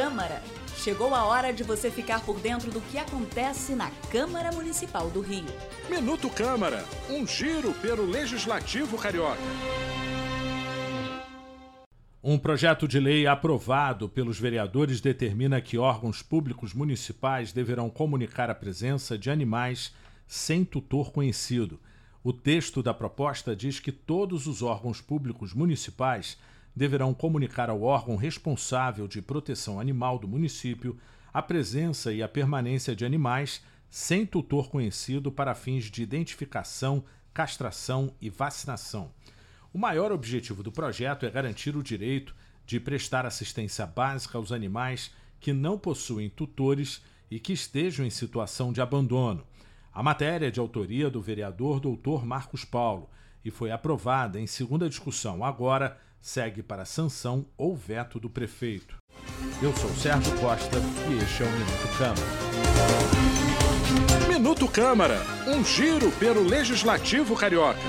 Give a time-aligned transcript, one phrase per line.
[0.00, 0.42] Câmara.
[0.78, 5.20] Chegou a hora de você ficar por dentro do que acontece na Câmara Municipal do
[5.20, 5.44] Rio.
[5.90, 9.36] Minuto Câmara, um giro pelo Legislativo Carioca.
[12.24, 18.54] Um projeto de lei aprovado pelos vereadores determina que órgãos públicos municipais deverão comunicar a
[18.54, 19.92] presença de animais
[20.26, 21.78] sem tutor conhecido.
[22.24, 26.38] O texto da proposta diz que todos os órgãos públicos municipais
[26.74, 30.98] deverão comunicar ao órgão responsável de proteção animal do município
[31.32, 37.04] a presença e a permanência de animais sem tutor conhecido para fins de identificação,
[37.34, 39.12] castração e vacinação.
[39.72, 42.34] O maior objetivo do projeto é garantir o direito
[42.66, 48.72] de prestar assistência básica aos animais que não possuem tutores e que estejam em situação
[48.72, 49.44] de abandono.
[49.92, 52.24] A matéria é de autoria do vereador Dr.
[52.24, 53.08] Marcos Paulo
[53.44, 55.44] e foi aprovada em segunda discussão.
[55.44, 58.98] Agora segue para sanção ou veto do prefeito.
[59.62, 62.26] Eu sou Sérgio Costa e este é o Minuto Câmara.
[64.28, 67.80] Minuto Câmara, um giro pelo Legislativo Carioca.